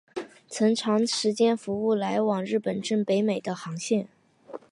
[0.49, 4.07] 曾长时间服务来往日本至北美的航线。